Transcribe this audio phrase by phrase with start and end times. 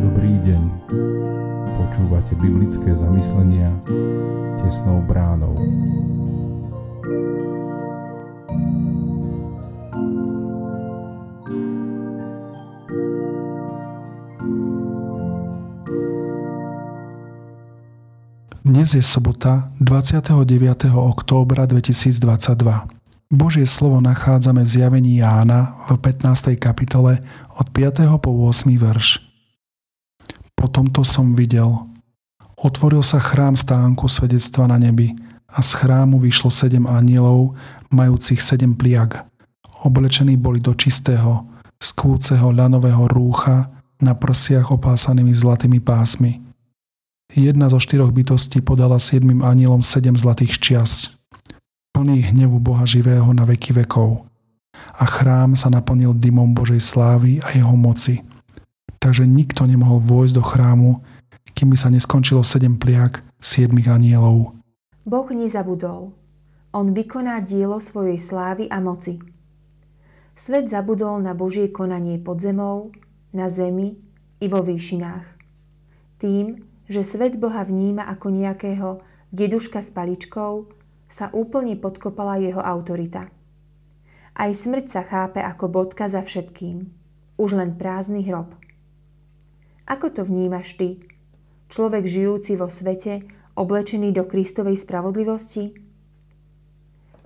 [0.00, 0.62] Dobrý deň.
[1.74, 3.74] Počúvate biblické zamyslenia
[4.60, 5.58] tesnou bránou.
[18.60, 20.94] Dnes je sobota 29.
[20.94, 22.99] októbra 2022.
[23.30, 26.58] Božie slovo nachádzame v zjavení Jána v 15.
[26.58, 27.22] kapitole
[27.62, 28.18] od 5.
[28.18, 28.74] po 8.
[28.74, 29.22] verš.
[30.58, 31.70] Po tomto som videl.
[32.58, 35.14] Otvoril sa chrám stánku svedectva na nebi
[35.46, 37.54] a z chrámu vyšlo sedem anielov,
[37.94, 39.22] majúcich sedem pliag.
[39.86, 41.46] Oblečení boli do čistého,
[41.78, 43.70] skúceho ľanového rúcha,
[44.00, 46.32] na prsiach opásanými zlatými pásmi–
[47.30, 51.14] Jedna zo štyroch bytostí podala siedmým anielom sedem zlatých čias,
[52.00, 54.24] plný hnevu Boha živého na veky vekov.
[54.72, 58.24] A chrám sa naplnil dymom Božej slávy a jeho moci.
[58.96, 60.90] Takže nikto nemohol vojsť do chrámu,
[61.52, 64.56] kým by sa neskončilo sedem pliak siedmých anielov.
[65.04, 66.16] Boh nezabudol.
[66.72, 69.20] On vykoná dielo svojej slávy a moci.
[70.32, 72.96] Svet zabudol na Božie konanie pod zemou,
[73.36, 74.00] na zemi
[74.40, 75.36] i vo výšinách.
[76.16, 78.88] Tým, že svet Boha vníma ako nejakého
[79.36, 80.79] deduška s paličkou,
[81.10, 83.26] sa úplne podkopala jeho autorita.
[84.38, 86.86] Aj smrť sa chápe ako bodka za všetkým.
[87.34, 88.54] Už len prázdny hrob.
[89.90, 91.02] Ako to vnímaš ty?
[91.66, 93.26] Človek žijúci vo svete,
[93.58, 95.74] oblečený do Kristovej spravodlivosti?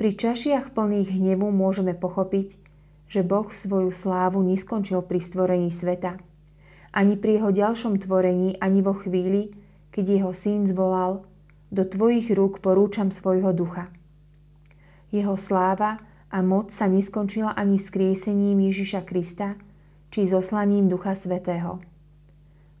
[0.00, 2.56] Pri čašiach plných hnevu môžeme pochopiť,
[3.12, 6.16] že Boh svoju slávu neskončil pri stvorení sveta–
[6.96, 9.52] ani pri jeho ďalšom tvorení, ani vo chvíli,
[9.92, 11.28] keď jeho syn zvolal
[11.74, 13.90] Do tvojich rúk porúčam svojho ducha.
[15.10, 15.98] Jeho sláva
[16.30, 19.58] a moc sa neskončila ani skriesením Ježiša Krista,
[20.14, 21.82] či zoslaním Ducha Svetého.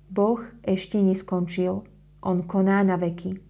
[0.06, 1.82] Boh ešte neskončil,
[2.22, 3.42] On koná na veky.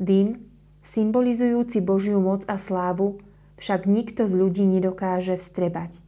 [0.00, 0.48] Dym,
[0.80, 3.20] symbolizujúci Božiu moc a slávu,
[3.60, 6.00] však nikto z ľudí nedokáže vstrebať.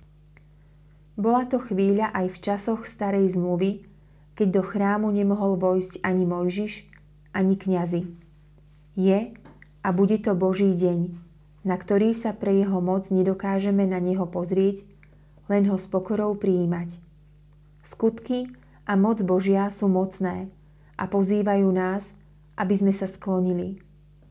[1.21, 3.85] Bola to chvíľa aj v časoch starej zmluvy,
[4.33, 6.89] keď do chrámu nemohol vojsť ani Mojžiš,
[7.37, 8.09] ani kňazi.
[8.93, 9.33] Je
[9.81, 11.17] a bude to Boží deň,
[11.65, 14.85] na ktorý sa pre jeho moc nedokážeme na neho pozrieť,
[15.49, 17.01] len ho s pokorou prijímať.
[17.83, 18.47] Skutky
[18.87, 20.53] a moc Božia sú mocné
[21.01, 22.13] a pozývajú nás,
[22.55, 23.81] aby sme sa sklonili,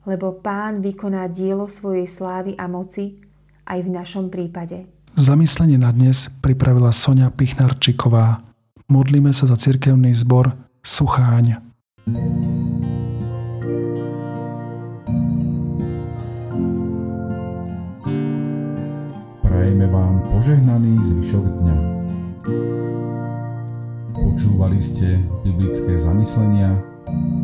[0.05, 3.17] lebo Pán vykoná dielo svojej slávy a moci
[3.65, 4.85] aj v našom prípade.
[5.17, 8.45] Zamyslenie na dnes pripravila Sonia Pichnarčiková.
[8.87, 10.55] Modlíme sa za cirkevný zbor
[10.85, 11.59] Sucháň.
[12.07, 12.60] Prajeme vám
[20.29, 21.77] požehnaný zvyšok dňa.
[24.13, 26.77] Počúvali ste biblické zamyslenia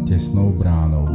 [0.06, 1.10] tesnou bránou.